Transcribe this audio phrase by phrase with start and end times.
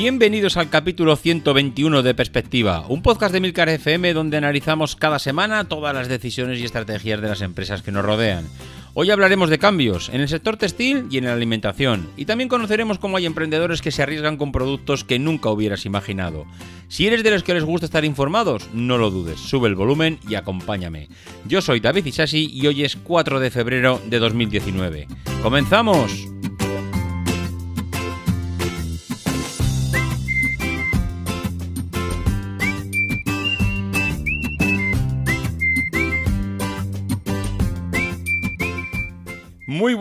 [0.00, 5.64] Bienvenidos al capítulo 121 de Perspectiva, un podcast de Milcar FM donde analizamos cada semana
[5.64, 8.46] todas las decisiones y estrategias de las empresas que nos rodean.
[8.94, 13.00] Hoy hablaremos de cambios en el sector textil y en la alimentación, y también conoceremos
[13.00, 16.46] cómo hay emprendedores que se arriesgan con productos que nunca hubieras imaginado.
[16.86, 20.20] Si eres de los que les gusta estar informados, no lo dudes, sube el volumen
[20.28, 21.08] y acompáñame.
[21.44, 25.08] Yo soy David Isasi y hoy es 4 de febrero de 2019.
[25.42, 26.37] ¡Comenzamos!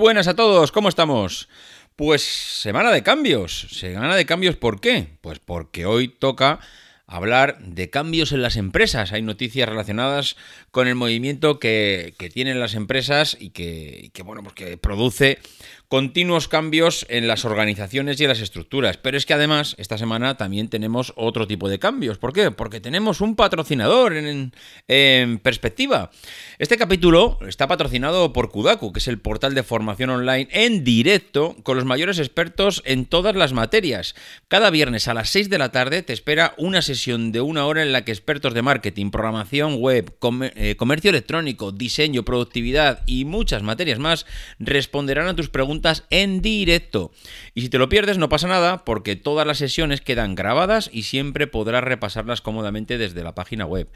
[0.08, 1.50] Buenas a todos, ¿cómo estamos?
[1.98, 3.68] Pues semana de cambios.
[3.72, 5.18] Semana de cambios, ¿por qué?
[5.20, 6.62] Pues porque hoy toca
[7.08, 9.12] hablar de cambios en las empresas.
[9.12, 10.38] Hay noticias relacionadas
[10.72, 15.40] con el movimiento que, tienen las empresas y que, que, bueno, pues que produce
[15.90, 18.98] continuos cambios en las organizaciones y en las estructuras.
[18.98, 22.18] Pero es que además, esta semana también tenemos otro tipo de cambios.
[22.18, 22.52] ¿Por qué?
[22.52, 24.52] Porque tenemos un patrocinador en,
[25.40, 26.12] perspectiva.
[26.60, 31.56] Este capítulo está patrocinado por Kudaku, que es el portal de formación online en directo
[31.64, 34.16] con los mayores expertos en todas las materias.
[34.50, 37.82] Cada viernes a las 6 de la tarde te espera una sesión de una hora
[37.82, 40.14] en la que expertos de marketing, programación web,
[40.56, 44.26] eh, comercio electrónico, diseño, productividad y muchas materias más
[44.60, 45.77] responderán a tus preguntas
[46.10, 47.12] en directo.
[47.54, 51.04] Y si te lo pierdes no pasa nada porque todas las sesiones quedan grabadas y
[51.04, 53.90] siempre podrás repasarlas cómodamente desde la página web.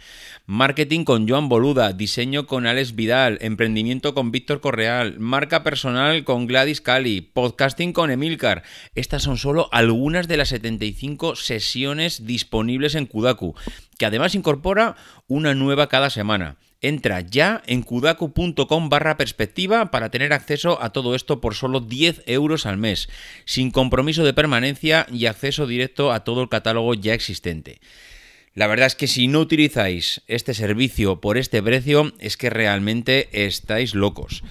[0.45, 6.47] Marketing con Joan Boluda, diseño con Alex Vidal, emprendimiento con Víctor Correal, marca personal con
[6.47, 8.63] Gladys Cali, podcasting con Emilcar.
[8.95, 13.55] Estas son solo algunas de las 75 sesiones disponibles en Kudaku,
[13.97, 14.95] que además incorpora
[15.27, 16.57] una nueva cada semana.
[16.81, 22.23] Entra ya en kudaku.com barra perspectiva para tener acceso a todo esto por solo 10
[22.25, 23.07] euros al mes,
[23.45, 27.79] sin compromiso de permanencia y acceso directo a todo el catálogo ya existente.
[28.53, 33.29] La verdad es que si no utilizáis este servicio por este precio, es que realmente
[33.45, 34.43] estáis locos.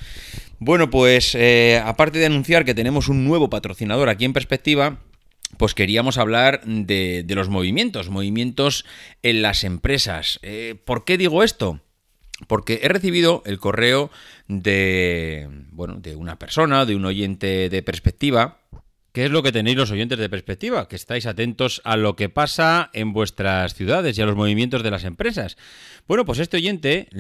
[0.59, 5.01] Bueno, pues eh, aparte de anunciar que tenemos un nuevo patrocinador aquí en perspectiva,
[5.59, 8.87] pues queríamos hablar de, los movimientos, movimientos
[9.23, 10.39] en las empresas.
[10.43, 11.81] Eh, ¿Por qué digo esto?
[12.47, 14.11] Porque he recibido el correo
[14.49, 18.61] de, bueno, de una persona, de un oyente de perspectiva,
[19.13, 20.87] ¿Qué es lo que tenéis los oyentes de perspectiva?
[20.87, 24.93] Que estáis atentos a lo que pasa en vuestras ciudades y a los movimientos de
[24.93, 25.57] las empresas.
[26.07, 27.19] Bueno, pues este oyente mm,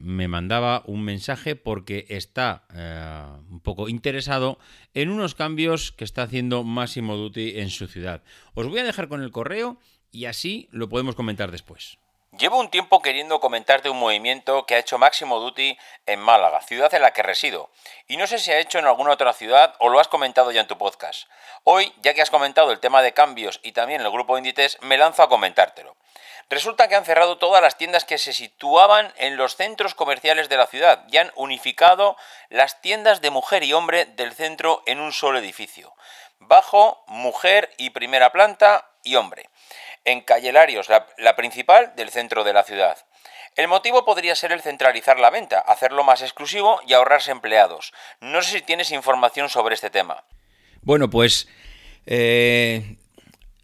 [0.00, 4.60] me mandaba un mensaje porque está eh, un poco interesado
[4.94, 8.22] en unos cambios que está haciendo Massimo Duty en su ciudad.
[8.54, 9.80] Os voy a dejar con el correo
[10.12, 11.98] y así lo podemos comentar después.
[12.38, 16.92] Llevo un tiempo queriendo comentarte un movimiento que ha hecho Máximo Duty en Málaga, ciudad
[16.92, 17.70] en la que resido,
[18.08, 20.62] y no sé si ha hecho en alguna otra ciudad o lo has comentado ya
[20.62, 21.28] en tu podcast.
[21.62, 24.98] Hoy, ya que has comentado el tema de cambios y también el grupo Inditex, me
[24.98, 25.94] lanzo a comentártelo.
[26.50, 30.56] Resulta que han cerrado todas las tiendas que se situaban en los centros comerciales de
[30.56, 32.16] la ciudad y han unificado
[32.48, 35.94] las tiendas de mujer y hombre del centro en un solo edificio.
[36.40, 39.48] Bajo, mujer y primera planta y hombre
[40.04, 42.98] en Calle Larios, la, principal del centro de la ciudad.
[43.56, 47.92] El motivo podría ser el centralizar la venta, hacerlo más exclusivo y ahorrarse empleados.
[48.20, 50.24] No sé si tienes información sobre este tema.
[50.82, 51.48] Bueno, pues
[52.06, 52.96] eh,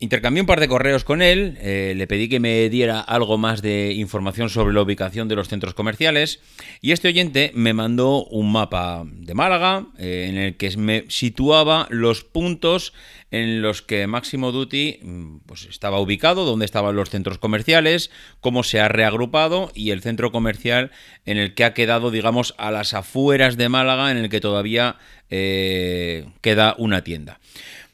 [0.03, 3.61] Intercambié un par de correos con él, eh, le pedí que me diera algo más
[3.61, 6.41] de información sobre la ubicación de los centros comerciales
[6.81, 11.87] y este oyente me mandó un mapa de Málaga eh, en el que me situaba
[11.91, 12.95] los puntos
[13.31, 18.11] en los que Máximo Duty mm, pues, estaba ubicado, dónde estaban los centros comerciales,
[18.41, 20.93] cómo se ha reagrupado y el centro comercial
[21.27, 24.97] en el que ha quedado, digamos, a las afueras de Málaga, en el que todavía
[25.29, 27.39] eh, queda una tienda.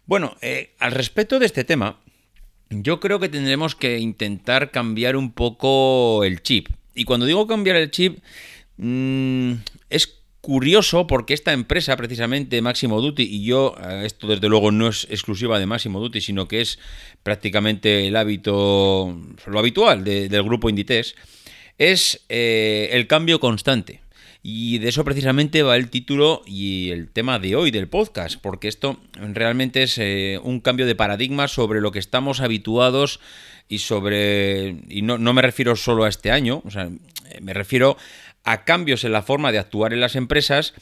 [0.07, 0.37] Bueno,
[0.79, 1.99] al respecto de este tema,
[2.71, 6.69] yo creo que tendremos que intentar cambiar un poco el chip.
[6.95, 8.19] Y cuando digo cambiar el chip,
[8.79, 9.53] mm,
[9.91, 14.89] es curioso porque esta empresa, precisamente Máximo Duty, y yo, eh, esto desde luego no
[14.89, 16.79] es exclusiva de Máximo Duty, sino que es
[17.23, 19.17] prácticamente el hábito,
[19.47, 21.15] lo habitual del grupo Inditex,
[21.79, 24.01] es eh, el cambio constante.
[24.49, 28.69] Y de eso precisamente va el título y el tema de hoy del podcast, porque
[28.69, 33.19] esto realmente es eh, un cambio de paradigma sobre lo que estamos habituados
[33.69, 34.77] y sobre...
[34.89, 36.89] Y no, no me refiero solo a este año, o sea,
[37.41, 37.97] me refiero
[38.45, 40.75] a cambios en la forma de actuar en las empresas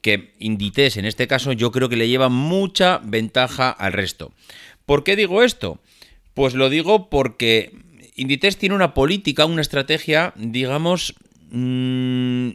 [0.00, 4.32] que Inditex en este caso yo creo que le lleva mucha ventaja al resto.
[4.86, 5.78] ¿Por qué digo esto?
[6.32, 7.70] Pues lo digo porque
[8.16, 11.16] Inditex tiene una política, una estrategia, digamos,
[11.50, 12.52] mm,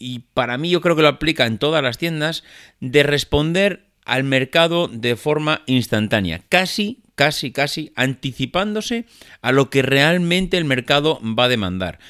[0.00, 2.42] y para mí yo creo que lo aplica en todas las tiendas,
[2.80, 9.04] de responder al mercado de forma instantánea, casi, casi, casi anticipándose
[9.42, 12.00] a lo que realmente el mercado va a demandar.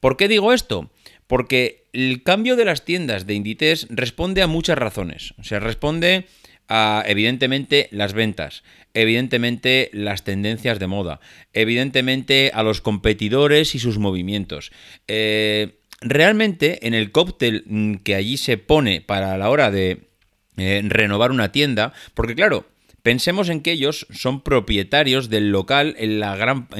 [0.00, 0.90] ¿Por qué digo esto?
[1.28, 5.32] Porque el cambio de las tiendas de Inditex responde a muchas razones.
[5.38, 6.26] O sea, responde
[6.68, 11.20] a, evidentemente, las ventas, evidentemente, las tendencias de moda,
[11.52, 14.72] evidentemente, a los competidores y sus movimientos.
[15.06, 20.08] Eh, realmente, en el cóctel que allí se pone para la hora de
[20.56, 22.66] eh, renovar una tienda, porque claro,
[23.02, 26.18] Pensemos en que ellos son propietarios del local en,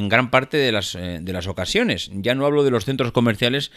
[0.08, 2.10] gran, parte eh, de las, ocasiones.
[2.14, 3.70] Ya no hablo de los centros comerciales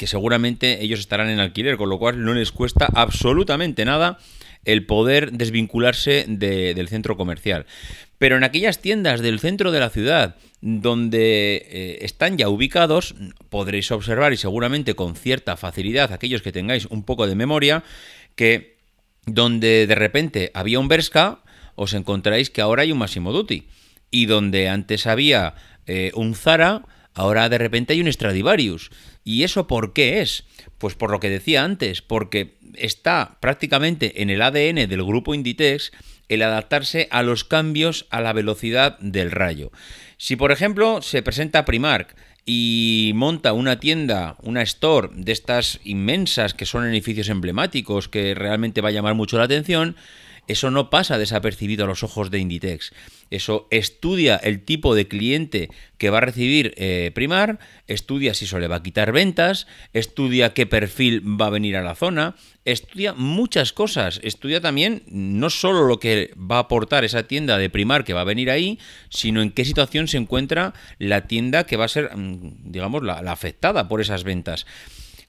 [0.00, 4.16] que seguramente ellos estarán en alquiler, con lo cual no les cuesta absolutamente nada
[4.64, 7.66] el poder desvincularse del centro comercial.
[8.20, 13.14] Pero en aquellas tiendas del centro de la ciudad donde eh, están ya ubicados,
[13.48, 17.82] podréis observar y seguramente con cierta facilidad aquellos que tengáis un poco de memoria,
[18.36, 18.76] que
[19.24, 21.40] donde de repente había un Berska,
[21.76, 23.68] os encontráis que ahora hay un Massimo Dutti.
[24.10, 25.54] Y donde antes había
[25.86, 26.82] eh, un Zara,
[27.14, 28.90] ahora de repente hay un Stradivarius.
[29.24, 30.44] ¿Y eso por qué es?
[30.78, 35.92] Pues por lo que decía antes, porque está prácticamente en el ADN del grupo Inditex
[36.28, 39.72] el adaptarse a los cambios a la velocidad del rayo.
[40.16, 42.14] Si por ejemplo se presenta Primark
[42.46, 48.80] y monta una tienda, una store de estas inmensas que son edificios emblemáticos que realmente
[48.80, 49.96] va a llamar mucho la atención,
[50.46, 52.92] eso no pasa desapercibido a los ojos de Inditex.
[53.30, 58.58] Eso estudia el tipo de cliente que va a recibir eh, Primar, estudia si eso
[58.58, 62.34] le va a quitar ventas, estudia qué perfil va a venir a la zona,
[62.64, 64.20] estudia muchas cosas.
[64.24, 68.22] Estudia también no solo lo que va a aportar esa tienda de Primar que va
[68.22, 68.78] a venir ahí,
[69.10, 73.18] sino en qué situación se encuentra la tienda que va a ser, mm, digamos, la
[73.30, 74.66] afectada por esas ventas.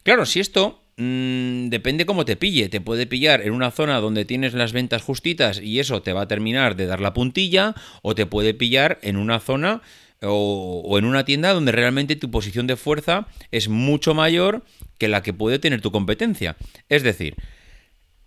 [0.04, 2.70] Claro, si esto Mm, depende cómo te pille.
[2.70, 6.22] Te puede pillar en una zona donde tienes las ventas justitas y eso te va
[6.22, 9.82] a terminar de dar la puntilla, o te puede pillar en una zona
[10.22, 14.64] o, en una tienda donde realmente tu posición de fuerza es mucho mayor
[15.00, 16.56] que la que puede tener tu competencia.
[16.88, 17.36] Es decir,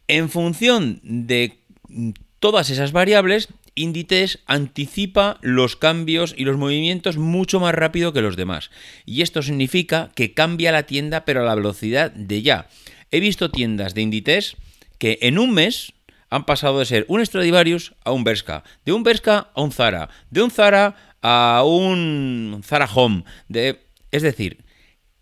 [0.09, 1.59] en función de
[2.45, 8.37] todas esas variables, Inditex anticipa los cambios y los movimientos mucho más rápido que los
[8.37, 8.71] demás.
[9.07, 12.69] Y esto significa que cambia la tienda pero a la velocidad de ya.
[13.11, 14.57] He visto tiendas de Inditex
[14.99, 15.95] que en un mes
[16.29, 20.11] han pasado de ser un Stradivarius a un Berska, de un Berska a un Zara,
[20.29, 23.81] de un Zara a un Zara Home, de...
[24.11, 24.59] es decir,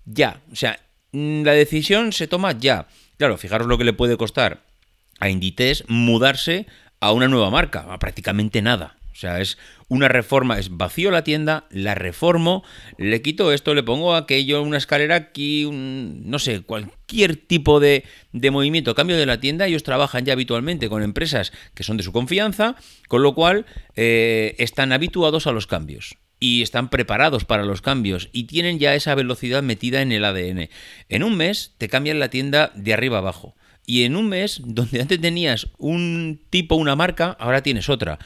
[0.07, 0.81] ya, o sea,
[1.13, 2.89] la decisión se toma ya.
[3.17, 4.65] Claro, fijaros lo que le puede costar
[5.21, 6.67] a Inditex mudarse
[7.03, 8.97] a una nueva marca, a prácticamente nada.
[9.13, 9.59] O sea, es
[9.89, 12.63] una reforma, es vacío la tienda, la reformo,
[12.97, 18.51] le quito esto, le pongo aquello, una escalera aquí, no sé, cualquier tipo de, de,
[18.53, 22.13] movimiento, cambio de la tienda, ellos trabajan ya habitualmente con empresas que son de su
[22.13, 22.77] confianza,
[23.09, 28.29] con lo cual eh, están habituados a los cambios y están preparados para los cambios
[28.33, 30.69] y tienen ya esa velocidad metida en el ADN.
[31.09, 35.01] En un mes te cambian la tienda de arriba abajo y en un mes, donde
[35.01, 38.19] antes tenías un tipo, una marca, ahora tienes otra.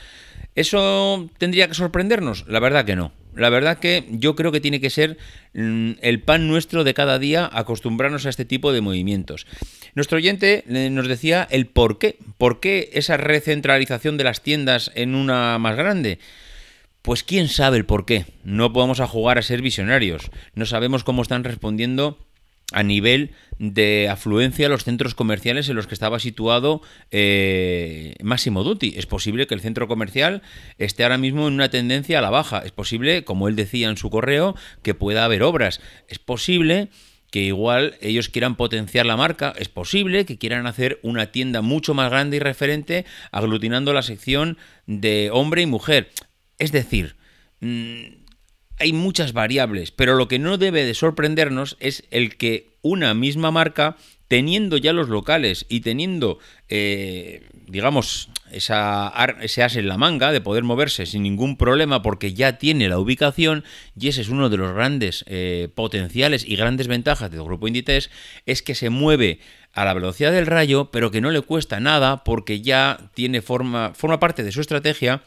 [0.55, 2.47] ¿Eso tendría que sorprendernos?
[2.49, 3.13] La verdad que no.
[3.35, 5.19] La verdad que yo creo que tiene que ser
[5.53, 9.47] mm, el pan nuestro de cada día acostumbrarnos a este tipo de movimientos.
[9.95, 12.17] Nuestro oyente eh, nos decía el por qué.
[12.39, 16.19] ¿Por qué esa recentralización de las tiendas en una más grande?
[17.03, 18.25] Pues quién sabe el por qué.
[18.43, 20.31] No podemos a jugar a ser visionarios.
[20.55, 22.19] No sabemos cómo están respondiendo
[22.73, 28.65] a nivel de afluencia a los centros comerciales en los que estaba situado eh, Máximo
[28.65, 28.95] Duty.
[28.97, 30.43] Es posible que el centro comercial
[30.79, 32.59] esté ahora mismo en una tendencia a la baja.
[32.59, 35.81] Es posible, como él decía en su correo, que pueda haber obras.
[36.09, 36.91] Es posible
[37.31, 41.93] que igual ellos quieran potenciar la marca, es posible que quieran hacer una tienda mucho
[41.93, 46.11] más grande y referente, aglutinando la sección de hombre y mujer.
[46.59, 47.17] Es decir,
[47.61, 48.16] mm,
[48.79, 53.51] hay muchas variables, pero lo que no debe de sorprendernos es el que una misma
[53.51, 53.97] marca
[54.29, 60.41] teniendo ya los locales y teniendo, eh, digamos, esa, ese as en la manga de
[60.41, 63.65] poder moverse sin ningún problema porque ya tiene la ubicación,
[63.99, 68.11] y ese es uno de los grandes eh, potenciales y grandes ventajas del grupo Inditex,
[68.47, 69.41] es que se mueve
[69.73, 73.93] a la velocidad del rayo, pero que no le cuesta nada porque ya tiene forma,
[73.95, 75.23] forma parte de su estrategia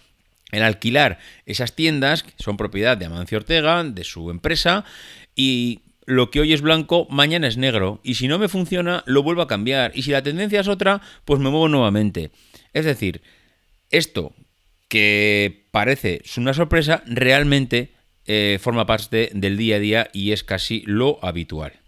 [0.52, 4.86] el alquilar esas tiendas, que son propiedad de Amancio Ortega, de su empresa,
[5.36, 8.00] y lo que hoy es blanco, mañana es negro.
[8.04, 9.92] Y si no me funciona, lo vuelvo a cambiar.
[9.94, 12.32] Y si la tendencia es otra, pues me muevo nuevamente.
[12.74, 13.22] Es decir,
[13.92, 14.34] esto
[14.88, 17.92] que parece una sorpresa, realmente
[18.26, 21.79] eh, forma parte del día a día y es casi lo habitual.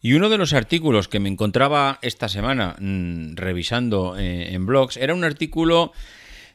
[0.00, 4.96] Y uno de los artículos que me encontraba esta semana mm, revisando eh, en blogs
[4.96, 5.92] era un artículo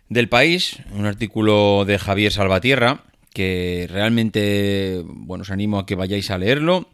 [0.10, 6.32] del país, un artículo de Javier Salvatierra, que realmente, bueno, os animo a que vayáis
[6.32, 6.88] a leerlo.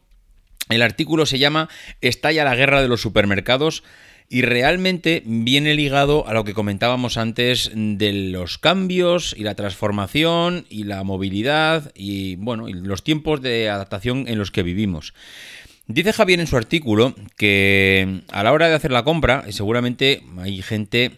[0.70, 1.70] El artículo se llama
[2.02, 3.84] Estalla la guerra de los supermercados
[4.30, 10.66] y realmente viene ligado a lo que comentábamos antes de los cambios y la transformación
[10.70, 15.14] y la movilidad y bueno, y los tiempos de adaptación en los que vivimos.
[15.90, 20.62] Dice Javier en su artículo que a la hora de hacer la compra, seguramente hay
[20.62, 21.14] gente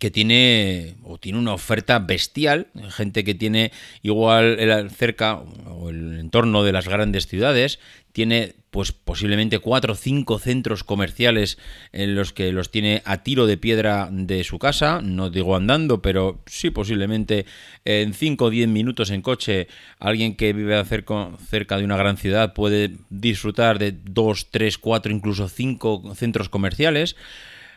[0.00, 3.70] que tiene o tiene una oferta bestial, gente que tiene
[4.02, 7.78] igual cerca o el entorno de las grandes ciudades,
[8.12, 11.58] tiene pues posiblemente cuatro o cinco centros comerciales
[11.92, 16.00] en los que los tiene a tiro de piedra de su casa, no digo andando,
[16.00, 17.44] pero sí posiblemente
[17.84, 22.54] en 5 o 10 minutos en coche alguien que vive cerca de una gran ciudad
[22.54, 27.16] puede disfrutar de dos, tres, cuatro, incluso cinco centros comerciales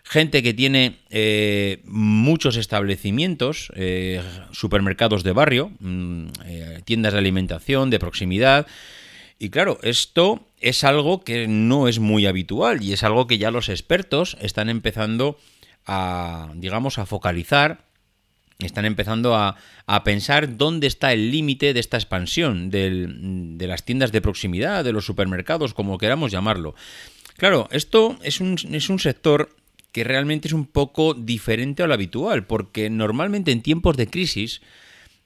[0.04, 7.90] gente que tiene eh, muchos establecimientos, eh, supermercados de barrio, mm, eh, tiendas de alimentación,
[7.90, 8.68] de proximidad.
[9.40, 13.50] Y claro, esto es algo que no es muy habitual y es algo que ya
[13.50, 15.38] los expertos están empezando
[15.86, 17.86] a, digamos, a focalizar
[18.60, 19.58] están empezando a,
[20.06, 25.06] pensar dónde está el límite de esta expansión de las tiendas de proximidad, de los
[25.06, 26.74] supermercados, como queramos llamarlo.
[27.36, 29.50] Claro, esto es un, es un sector
[29.94, 34.62] que realmente es un poco diferente a lo habitual, porque normalmente en tiempos de crisis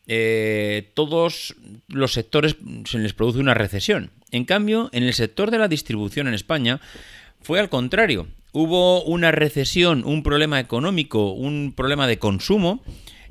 [0.07, 1.55] eh, todos
[1.88, 4.12] los sectores se les produce una recesión.
[4.31, 6.81] En cambio, en el sector de la distribución en España
[7.41, 8.27] fue al contrario.
[8.51, 12.83] Hubo una recesión, un problema económico, un problema de consumo,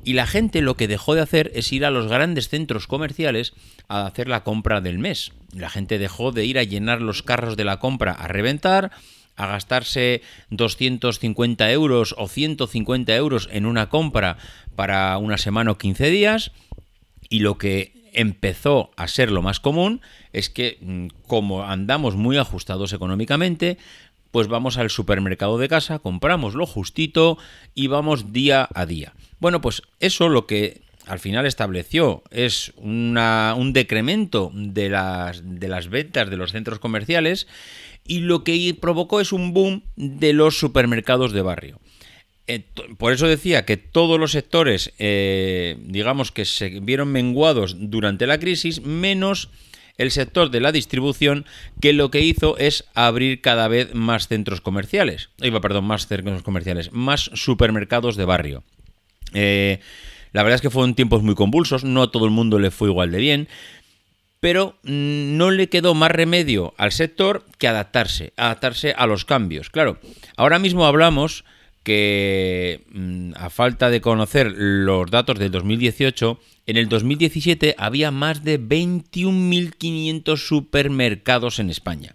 [0.05, 3.53] y la gente lo que dejó de hacer es ir a los grandes centros comerciales
[3.89, 5.33] a hacer la compra del mes.
[5.53, 8.93] La gente dejó de ir a llenar los carros de la compra a reventar,
[9.37, 14.39] a gastarse 250 euros o 150 euros en una compra
[14.75, 16.53] para una semana o 15 días
[17.29, 20.01] y lo que empezó a ser lo más común
[20.33, 23.79] es que mm, como andamos muy ajustados económicamente,
[24.31, 27.39] pues vamos al supermercado de casa, compramos lo justito
[27.75, 29.15] y vamos día a día.
[29.39, 35.89] Bueno, pues eso lo que al final estableció es un decremento de las, de las
[35.89, 37.47] ventas de los centros comerciales
[38.09, 41.81] y lo que provocó es un boom de los supermercados de barrio.
[42.99, 48.39] Por eso decía que todos los sectores, eh, digamos que se vieron menguados durante la
[48.39, 49.51] crisis, menos
[49.99, 51.45] el sector de la distribución,
[51.81, 55.31] que lo que hizo es abrir cada vez más centros comerciales.
[55.39, 58.63] Iba, perdón, más centros comerciales, más supermercados de barrio.
[59.33, 59.81] Eh,
[60.33, 62.89] la verdad es que fueron tiempos muy convulsos, no a todo el mundo le fue
[62.89, 63.49] igual de bien,
[64.41, 69.71] pero mm, no le quedó más remedio al sector que adaptarse, adaptarse a los cambios.
[69.71, 69.99] Claro,
[70.37, 71.45] ahora mismo hablamos
[71.83, 78.43] que mm, a falta de conocer los datos del 2018, en el 2017 había más
[78.43, 82.15] de 21.500 supermercados en España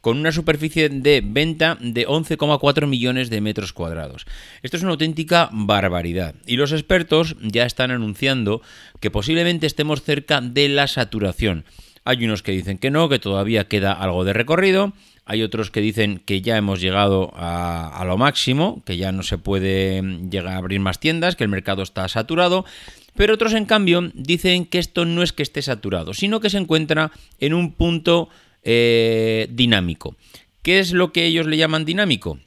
[0.00, 4.26] con una superficie de venta de 11,4 millones de metros cuadrados.
[4.62, 8.62] Esto es una auténtica barbaridad y los expertos ya están anunciando
[9.00, 11.64] que posiblemente estemos cerca de la saturación.
[12.04, 14.92] Hay unos que dicen que no, que todavía queda algo de recorrido.
[15.26, 19.38] Hay otros que dicen que ya hemos llegado a, lo máximo, que ya no se
[19.38, 22.64] puede llegar a abrir más tiendas, que el mercado está saturado.
[23.14, 26.58] Pero otros, en cambio, dicen que esto no es que esté saturado, sino que se
[26.58, 28.30] encuentra en un punto
[28.62, 30.16] eh, dinámico.
[30.62, 32.38] ¿Qué es lo que ellos le llaman dinámico?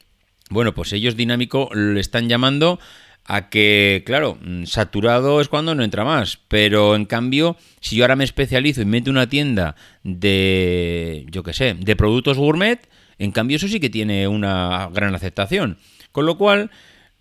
[0.49, 2.79] Bueno, pues ellos dinámico le están llamando
[3.25, 8.03] a que, claro, mm, saturado es cuando no entra más, pero en cambio, si yo
[8.03, 13.31] ahora me especializo y meto una tienda de, yo qué sé, de productos gourmet, en
[13.31, 15.77] cambio eso sí que tiene una gran aceptación.
[16.11, 16.69] Con lo cual,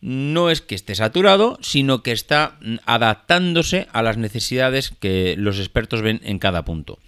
[0.00, 5.58] no es que esté saturado, sino que está mm, adaptándose a las necesidades que los
[5.58, 6.98] expertos ven en cada punto.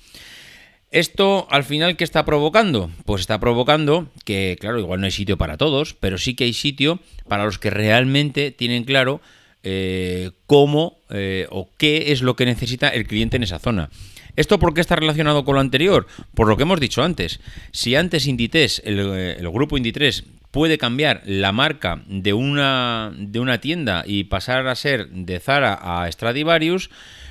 [0.94, 2.88] ¿Esto al final qué está provocando?
[3.04, 6.52] Pues está provocando que, claro, igual no hay sitio para todos, pero sí que hay
[6.52, 9.20] sitio para los que realmente tienen claro
[9.64, 13.90] eh, cómo eh, o qué es lo que necesita el cliente en esa zona.
[14.36, 16.06] ¿Esto por qué está relacionado con lo anterior?
[16.32, 17.40] Por lo que hemos dicho antes.
[17.72, 20.22] Si antes Inditex, el, eh, el grupo Inditex,
[20.52, 25.74] puede cambiar la marca de una, de una tienda y pasar a ser de Zara
[25.74, 26.88] a Stradivarius,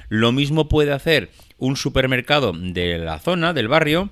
[0.10, 1.30] lo mismo puede hacer
[1.64, 4.10] un supermercado de la zona, del barrio,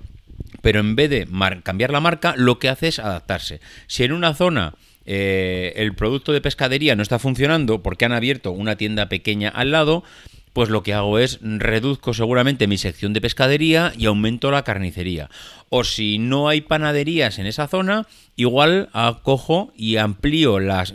[0.61, 1.27] pero en vez de
[1.63, 3.59] cambiar la marca, lo que hace es adaptarse.
[3.87, 4.73] Si en una zona
[5.05, 9.71] eh, el producto de pescadería no está funcionando porque han abierto una tienda pequeña al
[9.71, 10.05] lado,
[10.53, 15.29] pues lo que hago es reduzco seguramente mi sección de pescadería y aumento la carnicería.
[15.67, 20.93] O si no hay panaderías en esa zona, igual acojo y amplío las,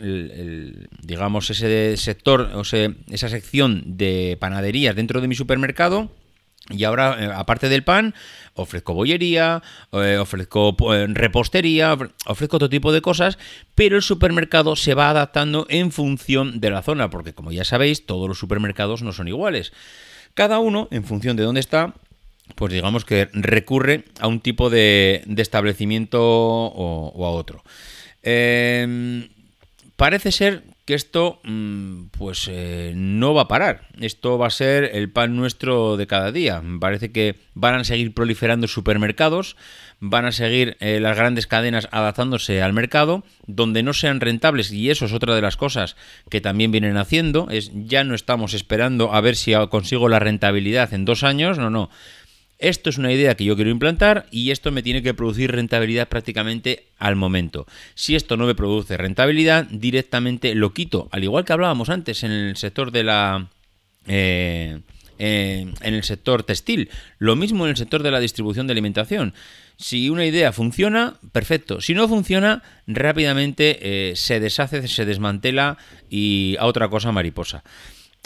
[1.03, 6.11] digamos, ese sector, o sea, esa sección de panaderías dentro de mi supermercado
[6.69, 8.15] y ahora, eh, aparte del pan,
[8.55, 11.97] ofrezco bollería, eh, ofrezco eh, repostería,
[12.27, 13.39] ofrezco otro tipo de cosas,
[13.75, 18.05] pero el supermercado se va adaptando en función de la zona, porque como ya sabéis,
[18.05, 19.73] todos los supermercados no son iguales.
[20.35, 21.95] Cada uno, en función de dónde está,
[22.57, 27.63] pues digamos que recurre a un tipo de, establecimiento o, a otro.
[29.97, 33.89] parece ser que esto mm, pues eh, no va a parar.
[34.01, 36.63] Esto va a ser el pan nuestro de cada día.
[36.81, 39.57] Parece que van a seguir proliferando supermercados,
[39.99, 44.91] van a seguir eh, las grandes cadenas adaptándose al mercado, donde no sean rentables, y
[44.91, 45.97] eso es otra de las cosas
[46.31, 50.95] que también vienen haciendo, es ya no estamos esperando a ver si consigo la rentabilidad
[50.95, 51.91] en dos años, no, no.
[52.59, 56.09] Esto es una idea que yo quiero implantar y esto me tiene que producir rentabilidad
[56.09, 57.67] prácticamente al momento.
[57.95, 61.09] Si esto no me produce rentabilidad, directamente lo quito.
[61.13, 63.49] Al igual que hablábamos antes en el sector de la...
[64.07, 64.81] Eh,
[65.19, 66.91] en el sector textil.
[67.19, 69.33] Lo mismo en el sector de la distribución de alimentación.
[69.79, 71.81] Si una idea funciona, perfecto.
[71.81, 73.79] Si no funciona, rápidamente
[74.11, 75.79] eh, se deshace, se desmantela
[76.11, 77.65] y a otra cosa mariposa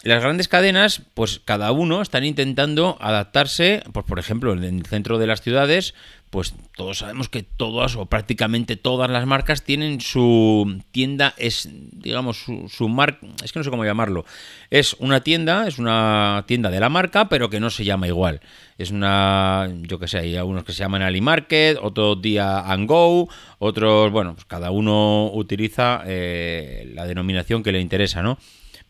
[0.03, 5.19] las grandes cadenas, pues cada uno están intentando adaptarse, pues por ejemplo, en el centro
[5.19, 5.95] de las ciudades,
[6.31, 12.47] pues todos sabemos que todas o prácticamente todas las marcas tienen su tienda, es digamos
[12.69, 14.25] su, marca, es que no sé cómo llamarlo,
[14.71, 18.41] es una tienda, es una tienda de la marca, pero que no se llama igual.
[18.79, 22.89] Es una, yo que sé, hay algunos que se llaman Ali Market, otros día and
[22.89, 28.39] Go, otros, bueno, pues cada uno utiliza eh, la denominación que le interesa, ¿no?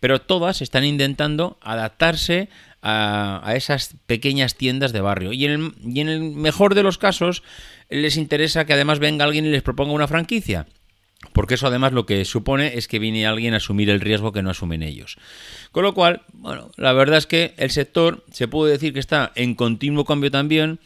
[0.00, 2.48] Pero todas están intentando adaptarse
[2.82, 5.32] a, esas pequeñas tiendas de barrio.
[5.32, 7.42] Y en, el, y en el mejor de los casos
[7.90, 10.66] les interesa que además venga alguien y les proponga una franquicia.
[11.34, 14.42] Porque eso además lo que supone es que viene alguien a asumir el riesgo que
[14.42, 15.18] no asumen ellos.
[15.70, 19.30] Con lo cual, bueno, la verdad es que el sector se puede decir que está
[19.34, 20.80] en continuo cambio también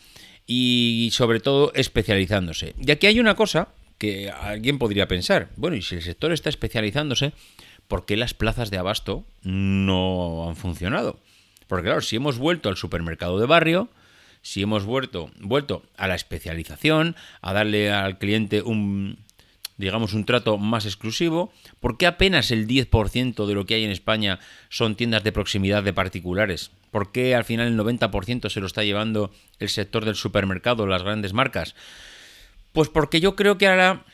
[0.45, 2.75] y sobre todo especializándose.
[2.85, 6.49] Y aquí hay una cosa que alguien podría pensar, bueno, y si el sector está
[6.49, 7.33] especializándose,
[7.89, 11.19] ¿por qué las plazas de abasto no han funcionado?
[11.67, 13.89] Porque claro, si hemos vuelto al supermercado de barrio,
[14.43, 19.19] si hemos vuelto, vuelto a la especialización, a darle al cliente un,
[19.77, 23.91] digamos, un trato más exclusivo, ¿por qué apenas el 10% de lo que hay en
[23.91, 26.71] España son tiendas de proximidad de particulares?
[26.91, 31.03] ¿Por qué al final el 90% se lo está llevando el sector del supermercado, las
[31.03, 31.75] grandes marcas?
[32.73, 34.05] Pues porque yo creo que ahora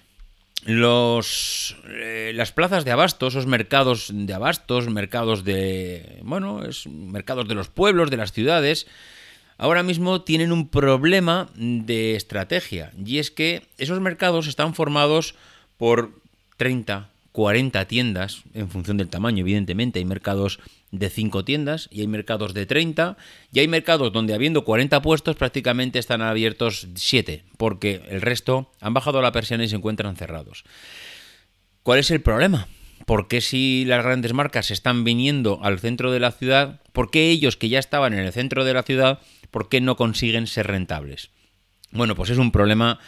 [0.65, 7.49] los eh, las plazas de abasto, esos mercados de abastos, mercados de bueno, es mercados
[7.49, 8.87] de los pueblos, de las ciudades,
[9.59, 15.35] ahora mismo tienen un problema de estrategia y es que esos mercados están formados
[15.79, 16.13] por
[16.57, 19.99] 30, 40 tiendas, en función del tamaño, evidentemente.
[19.99, 23.17] Hay mercados de 5 tiendas y hay mercados de 30
[23.53, 28.95] y hay mercados donde habiendo 40 puestos prácticamente están abiertos 7 porque el resto han
[28.95, 30.65] bajado la persiana y se encuentran cerrados.
[31.83, 32.67] ¿Cuál es el problema?
[33.07, 37.31] ¿Por qué si las grandes marcas están viniendo al centro de la ciudad, por qué
[37.31, 40.67] ellos que ya estaban en el centro de la ciudad, por qué no consiguen ser
[40.67, 41.31] rentables?
[41.93, 42.99] Bueno, pues es un problema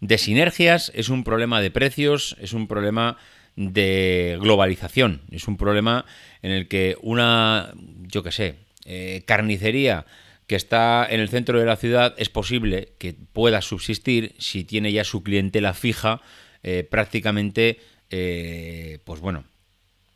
[0.00, 3.16] de sinergias, es un problema de precios, es un problema
[3.56, 5.22] de globalización.
[5.30, 6.04] Es un problema
[6.42, 10.06] en el que una, yo qué sé, eh, carnicería
[10.46, 14.92] que está en el centro de la ciudad es posible que pueda subsistir si tiene
[14.92, 16.20] ya su clientela fija
[16.62, 19.44] eh, prácticamente, eh, pues bueno,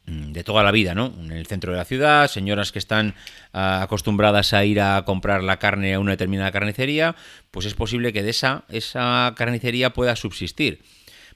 [0.07, 1.13] mm, de toda la vida, ¿no?
[1.19, 3.15] En el centro de la ciudad, señoras que están
[3.53, 7.17] ah, acostumbradas a ir a comprar la carne a una determinada carnicería,
[7.51, 10.83] pues es posible que de esa, esa carnicería pueda subsistir.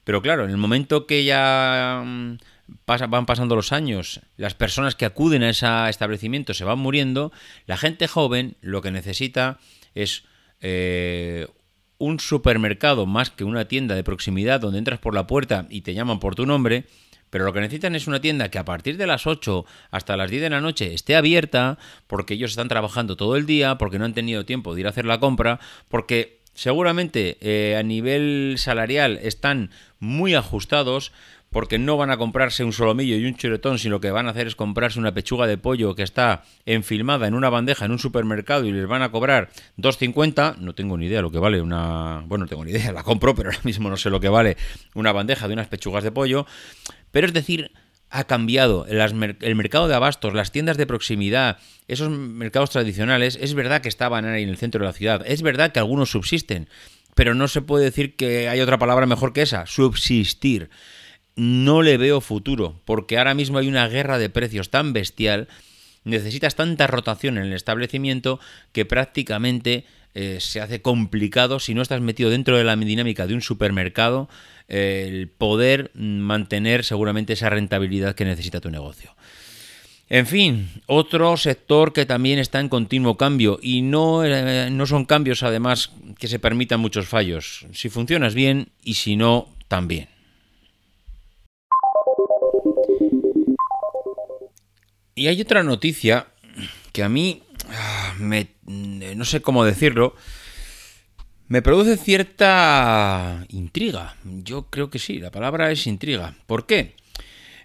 [0.05, 2.37] Pero claro, en el momento que ya mm,
[2.87, 7.33] van pasando los años, las personas que acuden a ese establecimiento se van muriendo,
[7.67, 9.59] la gente joven lo que necesita
[9.95, 10.25] es
[10.61, 11.47] eh,
[11.99, 15.95] un supermercado más que una tienda de proximidad donde entras por la puerta y te
[15.95, 16.85] llaman por tu nombre,
[17.31, 20.31] pero lo que necesitan es una tienda que a partir de las 8 hasta las
[20.31, 24.05] 10 de la noche esté abierta, porque ellos están trabajando todo el día, porque no
[24.05, 29.19] han tenido tiempo de ir a hacer la compra, porque seguramente eh, a nivel salarial
[29.23, 31.13] están muy ajustados,
[31.55, 34.49] porque no van a comprarse un solomillo y un chuletón, sino que van a hacer
[34.49, 38.65] es comprarse una pechuga de pollo que está enfilmada en una bandeja en un supermercado
[38.65, 42.47] y les van a cobrar 2.50, no tengo ni idea lo que vale una, bueno,
[42.47, 44.57] no tengo ni idea, la compro, pero ahora mismo no sé lo que vale
[44.95, 46.45] una bandeja de unas pechugas de pollo,
[47.13, 47.71] pero es decir,
[48.15, 48.87] ha cambiado.
[48.87, 54.25] El mercado de abastos, las tiendas de proximidad, esos mercados tradicionales, es verdad que estaban
[54.25, 56.69] ahí en el centro de la ciudad, es verdad que algunos subsisten,
[57.17, 60.71] pero no se puede decir que hay otra palabra mejor que esa, subsistir.
[61.35, 65.49] No le veo futuro, porque ahora mismo hay una guerra de precios tan bestial,
[66.05, 68.39] necesitas tanta rotación en el establecimiento
[68.71, 73.35] que prácticamente eh, se hace complicado si no estás metido dentro de la dinámica de
[73.35, 74.29] un supermercado
[74.69, 79.15] el poder mantener seguramente esa rentabilidad que necesita tu negocio.
[80.09, 85.07] En fin, otro sector que también está en continuo cambio y no, eh, no son
[85.07, 87.67] cambios además que se permitan muchos fallos.
[87.73, 90.09] Si funcionas bien y si no, también.
[95.15, 96.27] Y hay otra noticia
[96.93, 100.15] que a mí ah, me, no sé cómo decirlo,
[101.49, 104.17] me produce cierta intriga.
[104.25, 106.35] Yo creo que sí, la palabra es intriga.
[106.47, 106.95] ¿Por qué?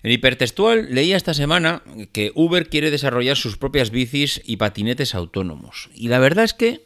[0.03, 1.81] En hipertextual leía esta semana
[2.13, 5.89] que Uber quiere desarrollar sus propias bicis y patinetes autónomos.
[5.93, 6.83] Y la verdad es que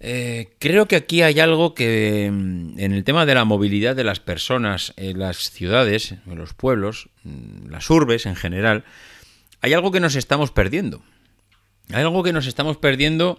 [0.00, 4.04] eh, creo que aquí hay algo que mm, en el tema de la movilidad de
[4.04, 8.84] las personas en las ciudades, en los pueblos, mm, las urbes en general,
[9.62, 11.02] hay algo que nos estamos perdiendo.
[11.90, 13.38] Hay algo que nos estamos perdiendo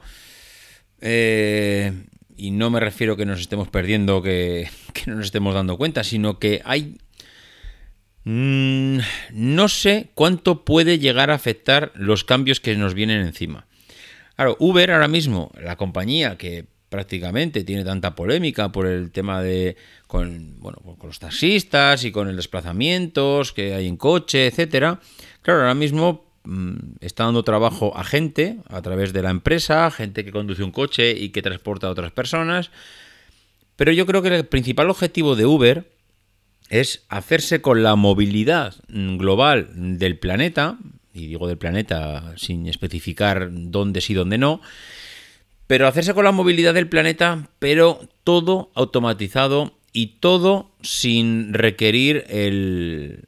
[1.01, 1.93] eh,
[2.37, 6.03] y no me refiero que nos estemos perdiendo, que, que, no nos estemos dando cuenta,
[6.03, 6.97] sino que hay...
[8.23, 8.99] Mm,
[9.33, 13.67] no sé cuánto puede llegar a afectar los cambios que nos vienen encima.
[14.35, 19.75] Claro, Uber ahora mismo, la compañía que prácticamente tiene tanta polémica por el tema de
[20.07, 24.99] con, bueno, con los taxistas y con el desplazamientos que hay en coche, etcétera,
[25.45, 26.24] Claro, ahora mismo
[26.99, 31.11] está dando trabajo a gente a través de la empresa, gente que conduce un coche
[31.11, 32.71] y que transporta a otras personas.
[33.75, 35.89] Pero yo creo que el principal objetivo de Uber
[36.69, 40.77] es hacerse con la movilidad global del planeta,
[41.13, 44.61] y digo del planeta sin especificar dónde sí, dónde no,
[45.67, 53.25] pero hacerse con la movilidad del planeta, pero todo automatizado y todo sin requerir el,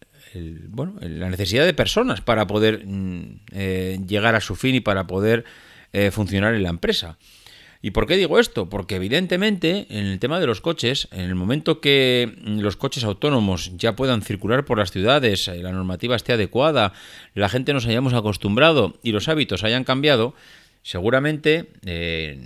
[0.69, 5.07] bueno, la necesidad de personas para poder mm, eh, llegar a su fin y para
[5.07, 5.45] poder
[5.93, 7.17] eh, funcionar en la empresa.
[7.81, 8.69] ¿Y por qué digo esto?
[8.69, 13.71] Porque evidentemente en el tema de los coches, en el momento que los coches autónomos
[13.77, 16.93] ya puedan circular por las ciudades, eh, la normativa esté adecuada,
[17.35, 20.33] la gente nos hayamos acostumbrado y los hábitos hayan cambiado,
[20.81, 21.69] seguramente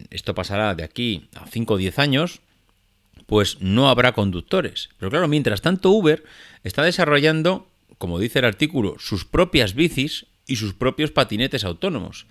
[0.09, 2.41] esto pasará de aquí a 5 o 10 años,
[3.31, 4.89] pues no habrá conductores.
[4.97, 6.21] Pero claro, mientras tanto Uber
[6.65, 7.70] está desarrollando
[8.01, 12.25] como dice el artículo, sus propias bicis y sus propios patinetes autónomos.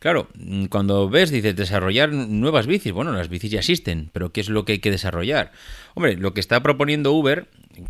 [0.00, 4.40] Claro, mm, cuando ves, dices, desarrollar nuevas bicis, bueno, las bicis ya existen, pero ¿qué
[4.40, 5.52] es lo que hay que desarrollar?
[5.94, 7.46] Hombre, lo que está proponiendo Uber,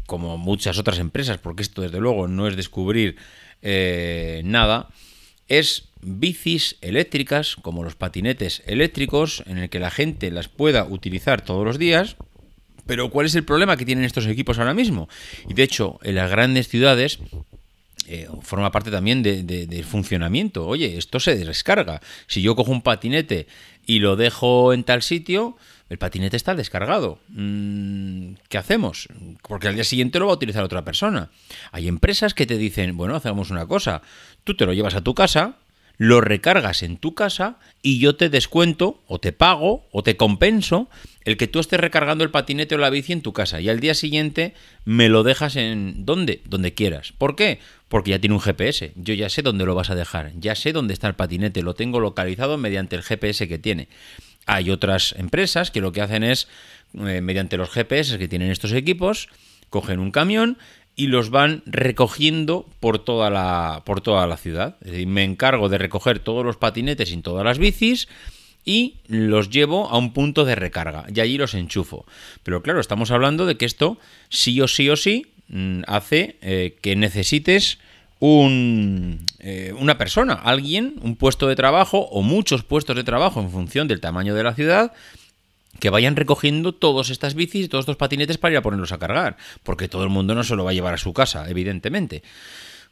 [0.07, 3.17] como muchas otras empresas, porque esto desde luego no es descubrir
[3.63, 4.91] eh, nada,
[5.49, 11.41] es bicis eléctricas, como los patinetes eléctricos, en el que la gente las pueda utilizar
[11.41, 12.19] todos los días,
[12.87, 15.09] pero ¿cuál es el problema que tienen estos equipos ahora mismo?
[15.49, 17.19] Y de hecho, en las grandes ciudades
[18.09, 20.67] eh, forma parte también del funcionamiento.
[20.67, 22.01] Oye, esto se descarga.
[22.27, 23.47] Si yo cojo un patinete
[23.87, 25.57] y lo dejo en tal sitio,
[25.89, 27.21] el patinete está descargado.
[27.29, 29.09] Mm, ¿Qué hacemos?
[29.47, 31.31] Porque al día siguiente lo va a utilizar otra persona.
[31.71, 34.03] Hay empresas que te dicen, bueno, hacemos una cosa.
[34.43, 35.57] Tú te lo llevas a tu casa,
[35.99, 40.89] lo recargas en tu casa y yo te descuento o te pago o te compenso
[41.25, 43.81] el que tú estés recargando el patinete o la bici en tu casa y al
[43.81, 47.13] día siguiente me lo dejas en donde, donde quieras.
[47.17, 47.61] ¿Por qué?
[47.89, 48.93] Porque ya tiene un GPS.
[48.97, 51.75] Yo ya sé dónde lo vas a dejar, ya sé dónde está el patinete, lo
[51.75, 53.89] tengo localizado mediante el GPS que tiene.
[54.47, 56.49] Hay otras empresas que lo que hacen es,
[56.95, 59.29] eh, mediante los GPS que tienen estos equipos,
[59.71, 60.59] cogen un camión
[60.95, 64.77] y los van recogiendo por toda la, por toda la ciudad.
[64.83, 68.09] Es decir, me encargo de recoger todos los patinetes y todas las bicis
[68.65, 72.07] y los llevo a un punto de recarga y allí los enchufo.
[72.43, 76.77] Pero claro, estamos hablando de que esto sí o sí o sí mm, hace eh,
[76.81, 77.79] que necesites
[78.21, 83.51] un, eh, una persona, alguien, un puesto de trabajo o muchos puestos de trabajo en
[83.51, 84.93] función del tamaño de la ciudad
[85.81, 89.37] que vayan recogiendo todas estas bicis todos estos patinetes para ir a ponerlos a cargar,
[89.63, 92.23] porque todo el mundo no se lo va a llevar a su casa, evidentemente.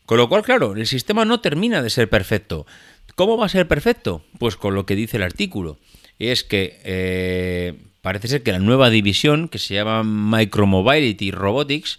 [0.07, 2.67] Con lo cual, claro, el sistema no termina de ser perfecto.
[3.15, 4.25] ¿Cómo va a ser perfecto?
[4.39, 5.79] Pues con lo que dice el artículo.
[6.19, 11.99] Es que eh, parece ser que la nueva división, que se llama Micromobility Robotics,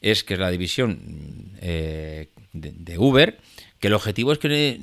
[0.00, 3.38] es que es la división eh, de Uber,
[3.78, 4.80] que el objetivo es que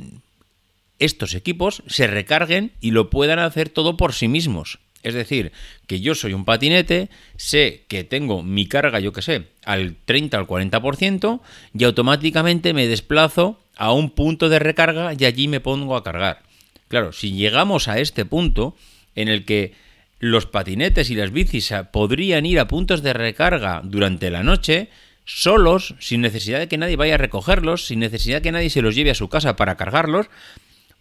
[0.99, 4.79] estos equipos se recarguen y lo puedan hacer todo por sí mismos.
[5.03, 5.51] Es decir,
[5.85, 10.37] que yo soy un patinete, sé que tengo mi carga, yo que sé, al 30
[10.37, 11.39] al 40%
[11.77, 16.43] y automáticamente me desplazo a un punto de recarga y allí me pongo a cargar.
[16.87, 18.75] Claro, si llegamos a este punto
[19.15, 19.73] en el que
[20.19, 24.89] los patinetes y las bicis podrían ir a puntos de recarga durante la noche,
[25.25, 28.81] solos, sin necesidad de que nadie vaya a recogerlos, sin necesidad de que nadie se
[28.81, 30.27] los lleve a su casa para cargarlos,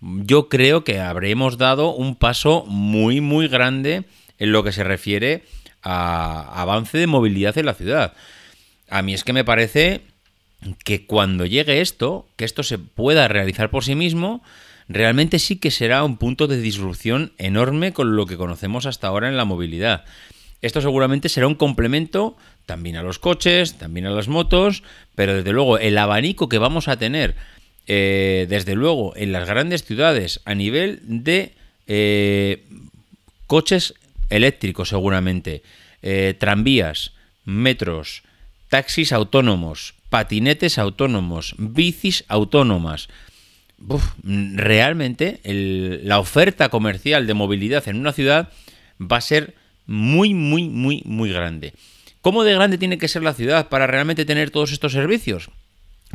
[0.00, 4.04] yo creo que habremos dado un paso muy, muy grande
[4.38, 5.44] en lo que se refiere
[5.82, 8.14] a avance de movilidad en la ciudad.
[8.88, 10.02] A mí es que me parece
[10.84, 14.42] que cuando llegue esto, que esto se pueda realizar por sí mismo,
[14.88, 19.28] realmente sí que será un punto de disrupción enorme con lo que conocemos hasta ahora
[19.28, 20.04] en la movilidad.
[20.62, 24.82] Esto seguramente será un complemento también a los coches, también a las motos,
[25.14, 27.36] pero desde luego el abanico que vamos a tener
[27.86, 31.54] eh, desde luego, en las grandes ciudades, a nivel de
[31.86, 32.64] eh,
[33.46, 33.94] coches
[34.28, 35.62] eléctricos seguramente,
[36.02, 37.12] eh, tranvías,
[37.44, 38.22] metros,
[38.68, 43.08] taxis autónomos, patinetes autónomos, bicis autónomas.
[44.24, 48.48] realmente la oferta comercial de movilidad en una ciudad
[48.98, 49.54] va a ser
[49.86, 51.74] muy, muy, muy, muy grande.
[52.20, 55.50] ¿Cómo de grande tiene que ser la ciudad para realmente tener todos estos servicios?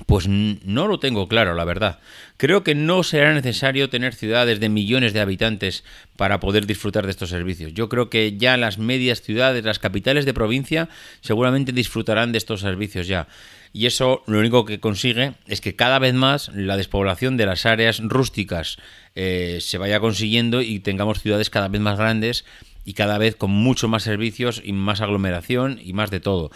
[0.05, 1.99] Pues no lo tengo claro, la verdad.
[2.37, 5.83] Creo que no será necesario tener ciudades de millones de habitantes
[6.15, 7.73] para poder disfrutar de estos servicios.
[7.73, 10.87] Yo creo que ya las medias ciudades, las capitales de provincia,
[11.19, 13.27] seguramente disfrutarán de estos servicios ya.
[13.73, 17.65] Y eso lo único que consigue es que cada vez más la despoblación de las
[17.65, 18.77] áreas rústicas
[19.15, 22.45] eh, se vaya consiguiendo y tengamos ciudades cada vez más grandes
[22.83, 26.51] y cada vez con mucho más servicios y más aglomeración y más de todo.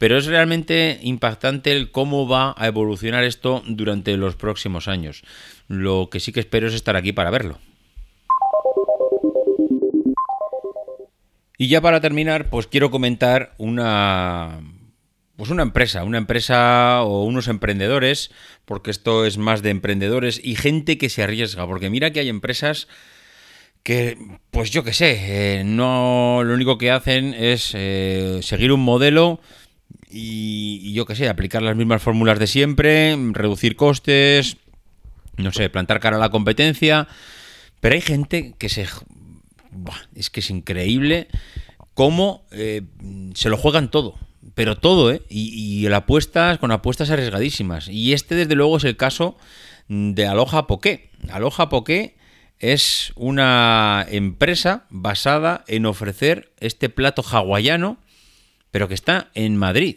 [0.00, 5.22] Pero es realmente impactante el cómo va a evolucionar esto durante los próximos años.
[5.68, 7.58] Lo que sí que espero es estar aquí para verlo.
[11.58, 14.62] Y ya para terminar, pues quiero comentar una
[15.36, 18.30] pues una empresa, una empresa o unos emprendedores,
[18.64, 22.30] porque esto es más de emprendedores y gente que se arriesga, porque mira que hay
[22.30, 22.88] empresas
[23.82, 24.16] que,
[24.50, 29.40] pues yo qué sé, eh, no lo único que hacen es eh, seguir un modelo
[30.10, 34.56] y, yo qué sé, aplicar las mismas fórmulas de siempre, reducir costes,
[35.36, 37.08] no sé, plantar cara a la competencia.
[37.80, 38.86] Pero hay gente que se...
[40.14, 41.28] es que es increíble
[41.94, 42.82] cómo eh,
[43.34, 44.16] se lo juegan todo.
[44.54, 45.22] Pero todo, ¿eh?
[45.28, 47.88] Y, y apuestas, con apuestas arriesgadísimas.
[47.88, 49.36] Y este, desde luego, es el caso
[49.88, 51.10] de Aloha Poké.
[51.30, 52.16] Aloha Poké
[52.58, 57.98] es una empresa basada en ofrecer este plato hawaiano
[58.70, 59.96] pero que está en Madrid.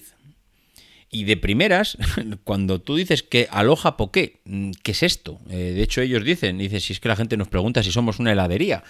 [1.10, 1.98] Y de primeras,
[2.44, 4.42] cuando tú dices que aloja poqué,
[4.82, 5.40] ¿qué es esto?
[5.50, 8.20] Eh, de hecho, ellos dicen, dicen, si es que la gente nos pregunta si somos
[8.20, 8.84] una heladería.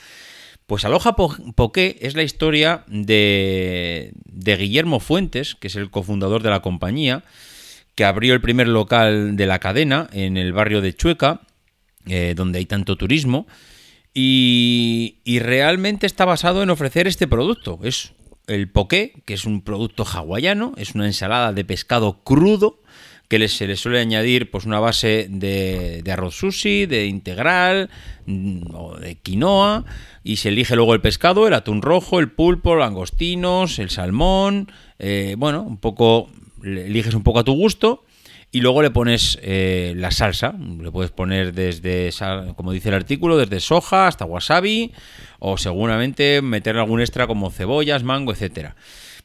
[0.66, 6.50] Pues Aloja Poqué es la historia de, de Guillermo Fuentes, que es el cofundador de
[6.50, 7.24] la compañía,
[7.96, 11.42] que abrió el primer local de la cadena en el barrio de Chueca,
[12.06, 13.46] eh, donde hay tanto turismo,
[14.14, 17.80] y, y, realmente está basado en ofrecer este producto.
[17.84, 18.14] Es
[18.48, 22.80] el poké, que es un producto hawaiano, es una ensalada de pescado crudo
[23.28, 27.90] que se le suele añadir pues una base de, arroz sushi, de integral
[28.28, 29.86] mm, o de quinoa
[30.24, 35.36] y se elige luego el pescado, el atún rojo, el pulpo, langostinos, el salmón, eh,
[35.38, 36.30] bueno, un poco
[36.64, 38.04] eliges un poco a tu gusto
[38.56, 40.54] y luego le pones eh, la salsa.
[40.80, 42.12] Le puedes poner desde,
[42.56, 44.92] como dice el artículo, desde soja hasta wasabi.
[45.40, 48.76] O seguramente meter algún extra como cebollas, mango, etcétera.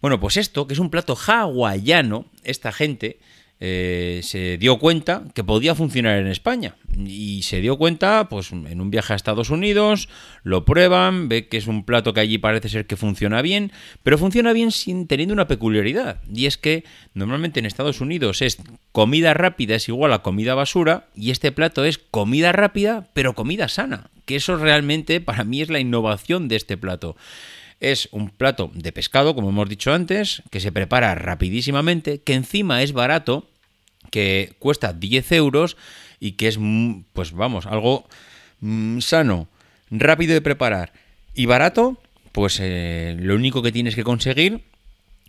[0.00, 3.18] Bueno, pues esto, que es un plato hawaiano, esta gente
[3.60, 6.76] eh, se dio cuenta que podía funcionar en España.
[6.96, 10.08] Y se dio cuenta, pues en un viaje a Estados Unidos,
[10.42, 14.18] lo prueban, ve que es un plato que allí parece ser que funciona bien, pero
[14.18, 16.20] funciona bien sin teniendo una peculiaridad.
[16.32, 18.58] Y es que normalmente en Estados Unidos es
[18.92, 23.68] comida rápida es igual a comida basura, y este plato es comida rápida, pero comida
[23.68, 24.10] sana.
[24.24, 27.16] Que eso realmente para mí es la innovación de este plato.
[27.80, 32.82] Es un plato de pescado, como hemos dicho antes, que se prepara rapidísimamente, que encima
[32.82, 33.48] es barato,
[34.10, 35.76] que cuesta 10 euros
[36.18, 36.58] y que es,
[37.12, 38.06] pues vamos, algo
[38.60, 39.48] mm, sano,
[39.90, 40.92] rápido de preparar
[41.34, 42.00] y barato,
[42.32, 44.64] pues eh, lo único que tienes que conseguir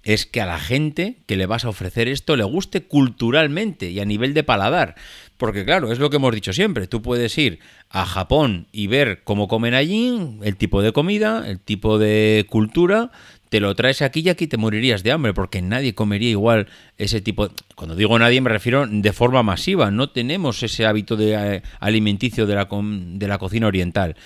[0.03, 3.99] es que a la gente que le vas a ofrecer esto le guste culturalmente y
[3.99, 4.95] a nivel de paladar.
[5.39, 9.21] Porque claro, es lo que hemos dicho siempre, tú puedes ir a Japón y ver
[9.23, 13.09] cómo comen allí, el tipo de comida, el tipo de cultura,
[13.47, 17.21] te lo traes aquí y aquí te morirías de hambre, porque nadie comería igual ese
[17.21, 17.47] tipo.
[17.75, 22.45] Cuando digo nadie me refiero de forma masiva, no tenemos ese hábito de eh, alimenticio
[22.45, 24.17] de la, de la cocina oriental.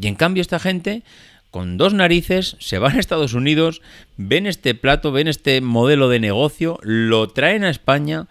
[0.00, 1.04] Y en cambio esta gente
[1.52, 3.82] con dos narices, se van a Estados Unidos,
[4.16, 8.26] ven este plato, ven este modelo de negocio, lo traen a España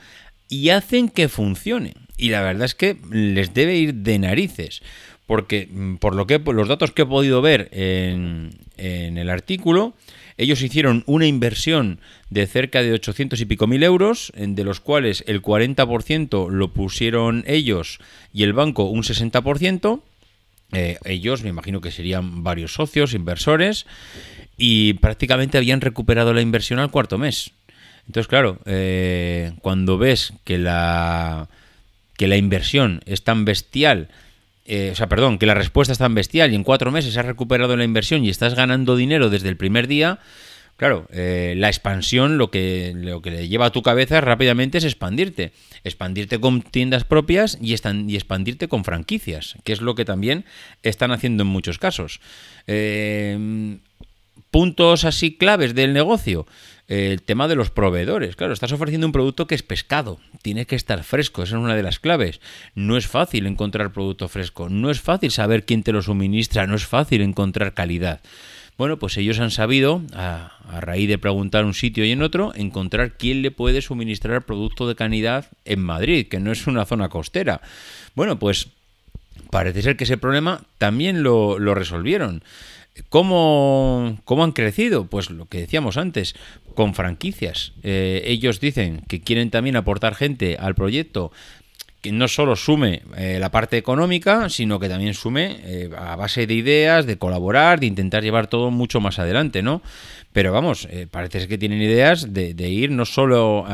[0.49, 1.93] y hacen que funcione.
[2.17, 4.81] Y la verdad es que les debe ir de narices.
[5.25, 9.95] Porque mm, por lo que los datos que he podido ver en, en el artículo,
[10.37, 11.99] ellos hicieron una inversión
[12.29, 17.43] de cerca de 800 y pico mil euros, de los cuales el 40% lo pusieron
[17.47, 17.99] ellos
[18.33, 20.01] y el banco un 60%.
[20.73, 23.85] Eh, ellos, me imagino que serían varios socios, inversores,
[24.57, 27.51] y prácticamente habían recuperado la inversión al cuarto mes.
[28.07, 31.47] Entonces, claro, eh, cuando ves que la,
[32.17, 34.09] que la inversión es tan bestial,
[34.65, 37.25] eh, o sea, perdón, que la respuesta es tan bestial y en cuatro meses has
[37.25, 40.19] recuperado la inversión y estás ganando dinero desde el primer día,
[40.77, 44.83] Claro, eh, la expansión lo que, lo que le lleva a tu cabeza rápidamente es
[44.83, 45.53] expandirte.
[45.85, 50.43] Expandirte con tiendas propias y, y expandirte con franquicias, que es lo que también
[50.83, 52.19] están haciendo en muchos casos.
[52.67, 53.77] Eh,
[54.51, 56.45] puntos así claves del negocio.
[56.87, 58.35] El tema de los proveedores.
[58.35, 60.19] Claro, estás ofreciendo un producto que es pescado.
[60.41, 61.43] Tiene que estar fresco.
[61.43, 62.39] Esa es una de las claves.
[62.75, 64.69] No es fácil encontrar producto fresco.
[64.69, 66.67] No es fácil saber quién te lo suministra.
[66.67, 68.21] No es fácil encontrar calidad.
[68.77, 73.13] Bueno, pues ellos han sabido, a, raíz de preguntar un sitio y en otro, encontrar
[73.13, 77.61] quién le puede suministrar producto de calidad en Madrid, que no es una zona costera.
[78.15, 78.67] Bueno, pues
[79.49, 82.43] parece ser que ese problema también lo, resolvieron.
[83.07, 85.07] ¿Cómo, ¿Cómo, han crecido?
[85.07, 86.35] Pues lo que decíamos antes,
[86.75, 87.73] con franquicias.
[87.83, 91.31] Eh, ellos dicen que quieren también aportar gente al proyecto
[92.01, 96.45] que no solo sume eh, la parte económica, sino que también sume eh, a base
[96.45, 99.81] de ideas, de colaborar, de intentar llevar todo mucho más adelante, ¿no?
[100.31, 103.65] Pero vamos, parece que tienen ideas de, ir no solo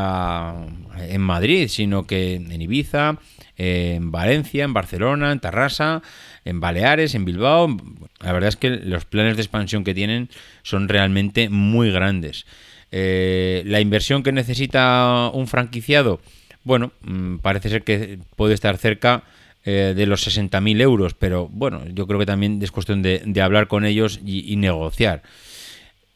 [0.96, 3.18] en Madrid, sino que en Ibiza,
[3.58, 6.02] en Valencia, en Barcelona, en Tarrasa,
[6.46, 7.78] en Baleares, en Bilbao.
[8.20, 10.30] La verdad es que los planes de expansión que tienen
[10.64, 12.46] son realmente muy grandes.
[12.91, 16.19] La inversión que necesita un franquiciado
[16.63, 19.23] bueno, mm, parece ser que puede estar cerca
[19.65, 23.67] eh, de los 60.000 euros, pero bueno, yo creo que también es cuestión de, hablar
[23.67, 25.23] con ellos y, negociar.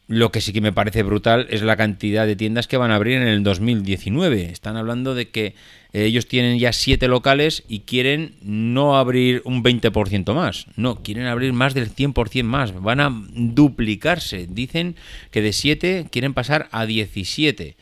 [0.08, 2.94] Lo que sí que me parece brutal es la cantidad de tiendas que van a
[2.94, 4.50] abrir en el 2019.
[4.50, 5.56] Están hablando de que
[5.92, 10.66] ellos tienen ya 7 locales y quieren no abrir un 20% más.
[10.76, 12.80] No, quieren abrir más del 100% más.
[12.80, 14.46] Van a duplicarse.
[14.48, 14.94] Dicen
[15.32, 17.76] que de 7 quieren pasar a 17.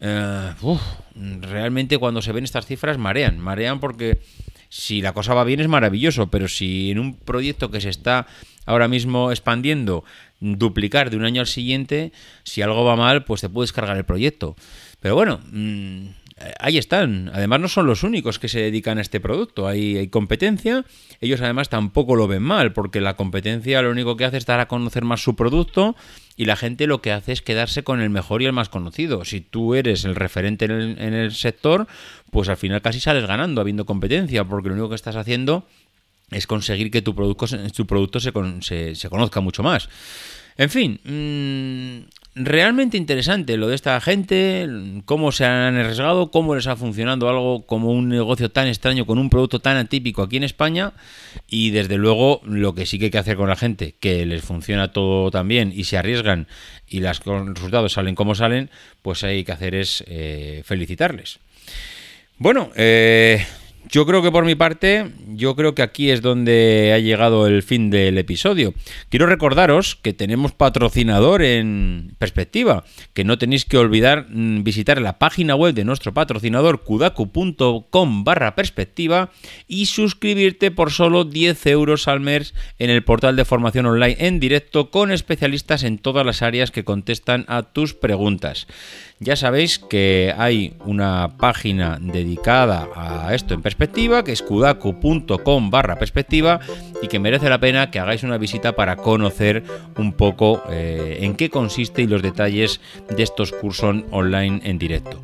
[0.00, 0.52] Eh,
[1.40, 4.20] realmente cuando se ven estas cifras marean, marean porque
[4.70, 8.26] si la cosa va bien es maravilloso, pero si en un proyecto que se está
[8.64, 10.04] ahora mismo expandiendo,
[10.40, 14.04] duplicar de un año al siguiente, si algo va mal, pues te puedes cargar el
[14.04, 14.56] proyecto.
[15.00, 16.06] Pero bueno, mm,
[16.58, 17.30] ahí están.
[17.32, 19.68] Además no son los únicos que se dedican a este producto.
[19.68, 20.84] Hay, hay, competencia.
[21.20, 24.60] Ellos además tampoco lo ven mal, porque la competencia lo único que hace es dar
[24.60, 25.94] a conocer más su producto
[26.40, 29.26] y la gente lo que hace es quedarse con el mejor y el más conocido.
[29.26, 31.86] Si tú eres el referente en el, sector,
[32.30, 35.66] pues al final casi sales ganando habiendo competencia, porque lo único que estás haciendo
[36.30, 39.88] es conseguir que tu producto, tu producto se, se, se conozca mucho más.
[40.56, 44.68] En fin, mmm, realmente interesante lo de esta gente,
[45.04, 49.18] cómo se han arriesgado, cómo les ha funcionado algo como un negocio tan extraño con
[49.18, 50.92] un producto tan atípico aquí en España
[51.48, 54.42] y desde luego lo que sí que hay que hacer con la gente, que les
[54.42, 56.46] funciona todo tan bien y se arriesgan
[56.88, 58.70] y los resultados salen como salen,
[59.02, 61.38] pues hay que hacer es eh, felicitarles.
[62.38, 63.44] Bueno, eh,
[63.90, 67.62] yo creo que por mi parte, yo creo que aquí es donde ha llegado el
[67.62, 68.72] fin del episodio.
[69.08, 72.84] Quiero recordaros que tenemos patrocinador en perspectiva,
[73.14, 78.54] que no tenéis que olvidar mm, visitar la página web de nuestro patrocinador kudaku.com barra
[78.54, 79.30] perspectiva
[79.66, 84.40] y suscribirte por solo 10 euros al mes en el portal de formación online en
[84.40, 88.66] directo con especialistas en todas las áreas que contestan a tus preguntas.
[89.22, 95.98] Ya sabéis que hay una página dedicada a esto en perspectiva, que es kudaku.com barra
[95.98, 96.58] perspectiva,
[97.02, 99.62] y que merece la pena que hagáis una visita para conocer
[99.98, 102.80] un poco eh, en qué consiste y los detalles
[103.14, 105.20] de estos cursos online en directo.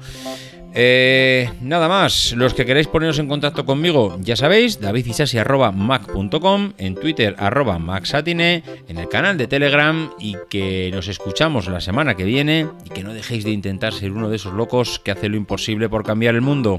[0.78, 7.34] Eh, nada más, los que queréis poneros en contacto conmigo, ya sabéis, davidisasi.mac.com, en Twitter
[7.38, 12.68] arroba maxatine, en el canal de Telegram y que nos escuchamos la semana que viene
[12.84, 15.88] y que no dejéis de intentar ser uno de esos locos que hace lo imposible
[15.88, 16.78] por cambiar el mundo.